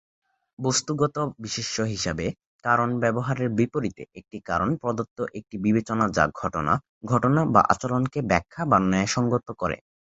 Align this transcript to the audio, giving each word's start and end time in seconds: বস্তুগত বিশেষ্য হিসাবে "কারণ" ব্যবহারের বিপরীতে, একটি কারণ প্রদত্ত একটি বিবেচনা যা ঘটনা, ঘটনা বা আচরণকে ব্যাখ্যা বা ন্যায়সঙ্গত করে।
বস্তুগত 0.59 1.15
বিশেষ্য 1.39 1.77
হিসাবে 1.93 2.25
"কারণ" 2.63 2.89
ব্যবহারের 2.99 3.49
বিপরীতে, 3.57 4.03
একটি 4.15 4.37
কারণ 4.49 4.69
প্রদত্ত 4.81 5.17
একটি 5.37 5.55
বিবেচনা 5.57 6.05
যা 6.09 6.25
ঘটনা, 6.33 6.73
ঘটনা 7.05 7.41
বা 7.53 7.61
আচরণকে 7.73 8.19
ব্যাখ্যা 8.23 8.61
বা 8.65 8.77
ন্যায়সঙ্গত 8.83 9.47
করে। 9.57 9.77